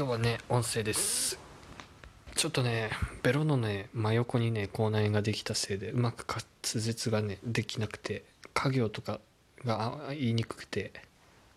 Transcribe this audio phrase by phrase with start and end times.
[0.00, 1.38] 今日はね音声です。
[2.34, 2.88] ちょっとね
[3.22, 8.24] ベロのね真横にね口内炎ができたせいでうまく滑舌がねできなくて
[8.54, 9.20] 家行とか
[9.62, 10.94] が言いにくくて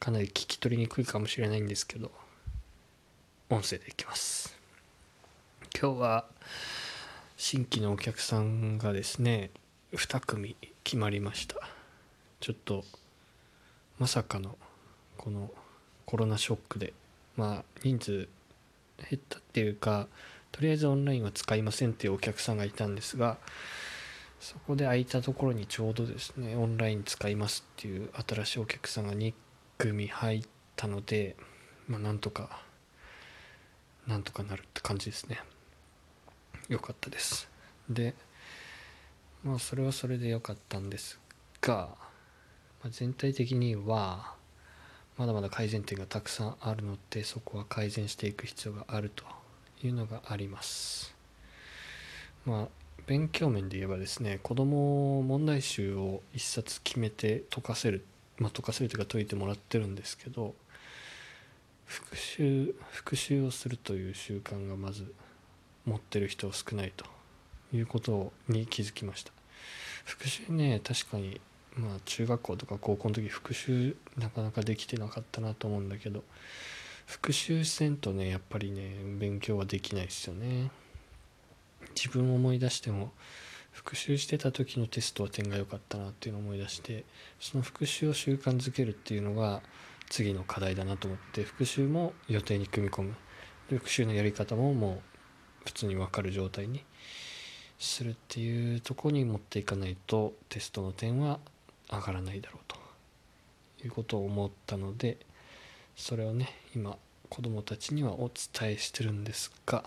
[0.00, 2.10] かなり聞き取りにくいかもしれないんですけど
[3.48, 4.58] 音声でいきます。
[5.80, 6.24] 今日は
[7.36, 9.50] 新規のお客さんがですね
[9.92, 11.54] 2組決まりました。
[12.40, 12.82] ちょっと
[14.00, 14.58] まさかの
[15.16, 15.48] この
[16.06, 16.92] コロナショックで
[17.36, 18.28] まあ人数
[19.10, 20.08] 減ったっていうか
[20.50, 23.38] とりあえずオンラインは使いませんっていうお客さんがいたんですが
[24.40, 29.32] そこで空いたところにちょうどですねオンライン使いますっていう新しいお客さんが2
[29.78, 30.42] 組入っ
[30.76, 31.36] たので
[31.88, 32.60] まあなんとか
[34.06, 35.40] なんとかなるって感じですね。
[36.68, 37.48] 良かったです。
[37.88, 38.14] で
[39.44, 41.20] まあそれはそれで良かったんです
[41.60, 41.90] が、
[42.82, 44.34] まあ、全体的には
[45.16, 49.24] まだまだ改善点がたくさんあるのでそこは改善していく必要があると
[49.82, 51.14] いうのがあります。
[52.44, 52.68] まあ
[53.06, 58.04] 勉強面で言えばですね子供問題集を一冊決めて解かせる
[58.38, 60.54] まあ解かせるというか解いてもらってるんですけど
[61.84, 65.12] 復習復習をするという習慣がまず
[65.84, 67.04] 持ってる人少ないと
[67.74, 69.32] いうことに気づきました。
[70.04, 71.40] 復習ね確かに
[71.76, 76.22] まあ中学校とか高校の時復習なかなかできてなかったなと思うんだけど
[77.06, 80.70] 復習せんとねやっぱりね勉強はできないですよね。
[81.94, 83.12] 自分を思い出しても
[83.70, 87.04] 復習してた時のテストは点が良かったなっていうのを思い出して
[87.40, 89.62] その復習を習慣づけるっていうのが
[90.08, 93.14] 次の課題だなと思って復習も予定に組み込む。
[93.68, 95.02] 復習のやり方もも
[95.64, 96.84] う普通に分かる状態に
[97.78, 101.40] するっていうとこに持っていかないとテストの点は
[101.92, 102.82] 上がらないだろうと。
[103.84, 105.18] いうことを思ったので
[105.96, 106.96] それをね今
[107.28, 109.82] 子どもたちにはお伝えしてるんですが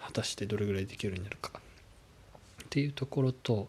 [0.00, 1.60] 果たしてどれぐらいできるようになるか。
[2.64, 3.68] っていうところと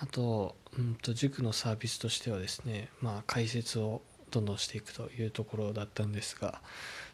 [0.00, 6.60] あと,、うんと塾のサービスとしてはですねまあ解説をどんどんしていくというところだったんですが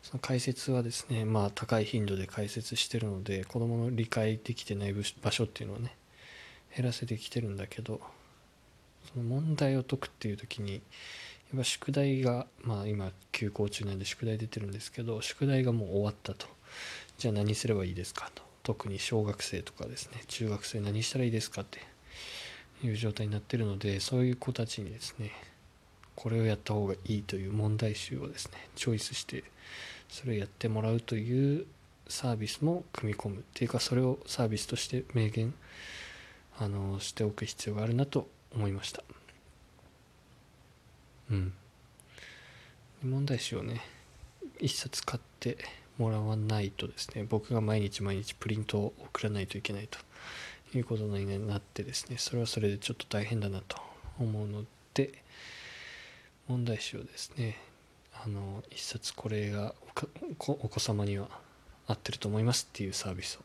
[0.02, 5.96] その解説はですねまあ高い頻度で解説してるので子どもの理解できてない場所っていうのをね
[6.74, 8.00] 減らせてきてるんだけど
[9.12, 10.80] その問題を解くっていう時にや
[11.54, 16.46] っぱ宿題がまあ今休校中なんで宿題出てるんですけど宿題がもう終わったと。
[17.18, 18.42] じゃあ何すればいいですかと。
[18.62, 20.22] 特に小学生とかですね。
[20.26, 21.80] 中学生何したらいいですかって。
[22.84, 25.30] いう状態になってるのでそういう子たちにですね
[26.14, 29.44] これをやった方がいいという問題集をですねチョイスして
[30.08, 31.66] それをやってもらうという
[32.08, 33.36] サービスも組み込む。
[33.38, 35.52] っていうかそれをサービスとして明言
[36.58, 39.02] あのしておく必要があるなと思いました
[41.30, 41.52] うん
[43.02, 43.82] 問題集をね
[44.58, 45.58] 一冊買って
[45.98, 49.98] もらわないとですね僕が毎日毎日プリントを送らないといけないと
[50.76, 53.78] いうことになってですねそれはそれでちょっと大変だなと
[54.18, 54.64] 思うの
[54.94, 55.12] で
[56.48, 57.58] 問題集をですね
[58.24, 59.74] あの一冊これが
[60.38, 61.28] お子様には
[61.86, 63.44] 合ってると思いますっていうサービスを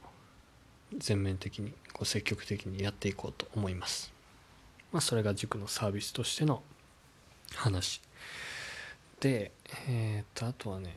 [0.98, 4.12] 全面的にこう積極的にやっていこうと思います。
[4.92, 6.64] まあ、それが塾のサービスとしての
[7.56, 8.02] 話。
[9.20, 9.52] で、
[9.88, 10.96] えー、とあとはね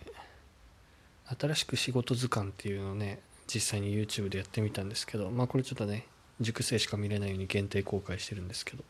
[1.39, 6.07] 新しく仕事図鑑っていうのをね実際に YouTube でやってみたんですけどまあこれちょっとね
[6.41, 8.85] 塾生しか見れないように限定公開してるんですけど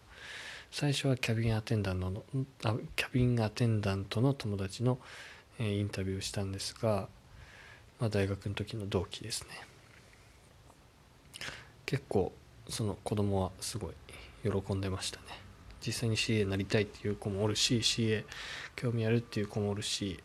[0.70, 2.22] 最初はキャビンアテンダントの
[2.65, 4.98] あキャビンアテンダントの友達の、
[5.59, 7.09] えー、インタビューをしたんですが、
[8.00, 9.48] まあ、大学の時の同期ですね。
[11.86, 12.32] 結構
[12.69, 13.92] その子供はすごい
[14.44, 15.27] 喜んでましたね。
[15.87, 18.25] 実際に CA になりたいっていう子もおるし CA
[18.75, 20.19] 興味あるっていう子もおるし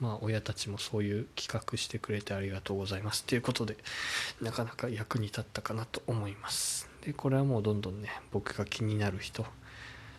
[0.00, 3.76] まあ親たちもそういう企画してくれてありがとうございますっていうことで
[4.40, 6.88] なかなか役に立ったかなと思います。
[7.04, 9.44] でこれはもうどんどんね僕が気になる人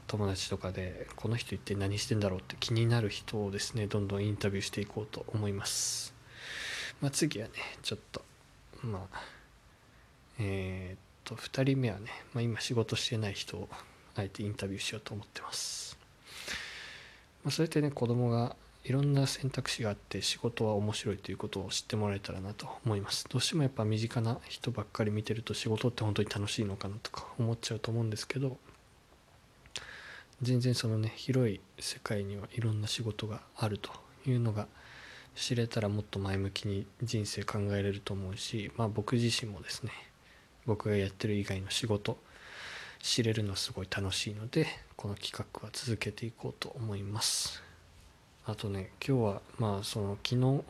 [0.07, 6.13] 友達とかでこの人一体何してんだろうって気になる人をですねどんどんインタビューしていこうと思います。
[7.01, 8.21] まあ次はねちょっと
[8.83, 9.21] まあ
[10.39, 13.69] えー、と2人目はね、まあ、今仕事してない人を
[14.15, 15.97] あえてインタビューしようと思ってます、
[17.43, 23.25] まあ、そうやってね子供がいろんな選択肢があって仕事は面白いということを知ってもらえたらなと思います。
[23.29, 28.57] どうしてもやっぱ身近な人ばっかり見てると仕事って本当に楽しいのかなとか思っちゃうと思うんですけど
[30.41, 33.89] 全然そのね広い世界にはいろんな仕事があると
[34.27, 34.67] いうのが
[35.35, 39.91] 知れたらもっと前向きに人生考えれると思うしまあ僕自身もですね
[40.65, 42.17] 僕がやってる以外の仕事
[42.99, 47.61] 知れるのすごい楽しいのでこの企画は続けていこうと思います。
[48.45, 50.63] あとね今日はまあその昨日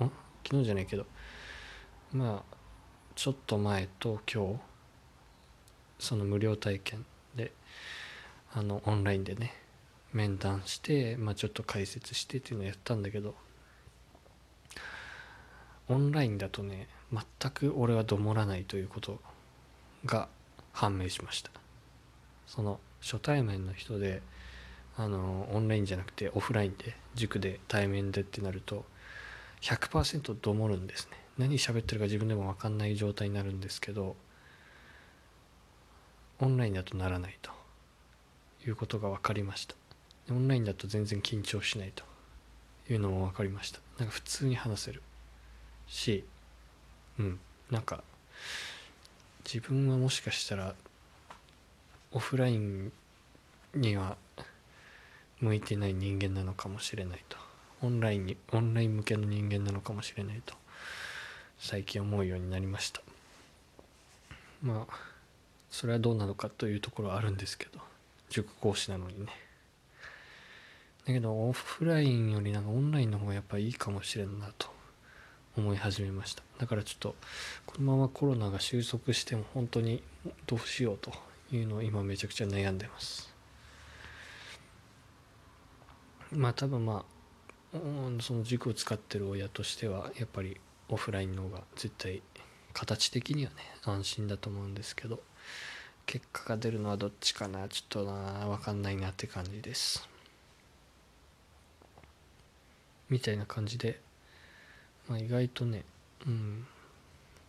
[0.44, 1.06] 昨日じゃないけど
[2.12, 2.56] まあ
[3.16, 4.60] ちょっと前と今日
[6.00, 7.06] その無料体験
[7.36, 7.52] で
[8.54, 9.54] あのオンラインでね
[10.12, 13.34] 面談して、まあ、ちょっと解説してっていうのをやったんだけど
[15.90, 19.20] オンラインだとね全く俺はどもらないということ
[20.06, 20.28] が
[20.72, 21.52] 判明しました。
[22.48, 24.22] その初対面の人で
[24.96, 28.86] あのオンラインじゃなくてオフラインで塾で対面でってなると
[29.62, 31.18] 100%どもるんですね。
[31.38, 34.16] 何喋ってるか自分でも分かんない状態になるんですけど
[36.40, 37.52] オンラインだとならないと。
[38.66, 39.76] いうことが分かりました。
[40.32, 42.06] オンラインだと全然緊張しないと。
[42.90, 43.80] いうのも分かりました。
[43.98, 45.02] なんか普通に話せる
[45.88, 46.26] し
[47.20, 47.40] うん
[47.70, 48.04] なんか
[49.46, 50.76] 自分はもしかしたら
[52.12, 52.92] オフライン
[53.76, 54.18] には
[55.40, 57.38] 向いてない人間なのかもしれないと。
[57.82, 60.56] オンラインにオンライン向けの人間なのかもしれないと。
[61.60, 63.02] 最近思うようになりました。
[64.62, 64.96] まあ
[65.70, 67.80] それはどうなのかというところはあるんですけど。
[68.34, 69.32] 塾講師なのにね。
[71.06, 74.73] だけどオフラインよりなんかオンラインの方がやっぱいいかもしれんなと。
[75.56, 76.44] 思い始めました。
[76.58, 77.16] だからちょっと
[77.66, 80.04] このままコロナが収束しても本当に
[80.48, 81.12] どうしようと
[81.52, 83.34] いうのを今めちゃくちゃ悩んでます。
[86.32, 87.06] まあ多分ま
[87.74, 87.78] あ
[88.22, 90.60] その塾を使ってる親としてはやっぱり
[90.90, 92.22] オフラインの方が絶対
[92.74, 95.22] 形的にはね安心だと思うんですけど
[96.06, 100.08] 結果が出るのはどっちかなちょっとな分かんないなって感じです。
[103.10, 104.02] みたいな感じで、
[105.10, 105.84] まあ、意外とね
[106.26, 106.66] うん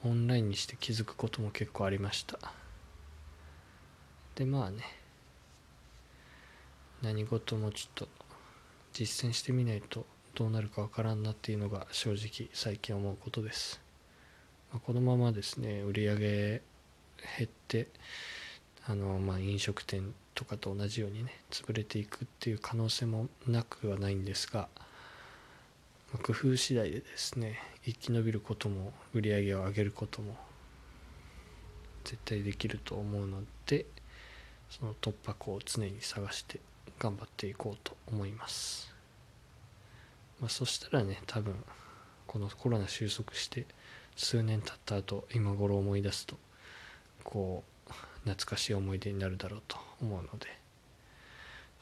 [0.04, 2.38] オンラインにして気づくことも結構ありました。
[4.34, 4.82] でまあね
[7.02, 8.08] 何事もちょっと
[8.92, 13.80] 実践してみないとどうなるかわからんなっていうのが正直最近思うことです、
[14.72, 16.62] まあ、このままですね売り上げ
[17.38, 17.88] 減って
[18.86, 24.68] あのまあ飲食店とかと同じようにね潰れていくっていう可能性もなくはないんですが、
[26.22, 30.36] 工夫次第でですね生き延びることも売り上げを上げることも
[32.04, 33.86] 絶対できると思うので
[34.70, 36.60] その突破口を常に探して
[36.98, 38.92] 頑張っていこうと思います、
[40.40, 41.54] まあ、そしたらね多分
[42.26, 43.66] このコロナ収束して
[44.16, 46.36] 数年経った後今頃思い出すと
[47.22, 47.92] こう
[48.24, 50.46] 懐かしい思い出になるだろうと思うので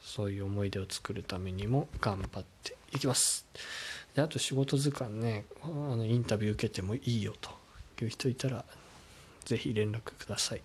[0.01, 3.47] そういう思い出を作るためにも頑張っていきます。
[4.15, 7.49] であと仕事図鑑ねあのインタビュー受けてもいいよと
[8.03, 8.63] いう人いたら
[9.45, 10.61] 是非連絡ください。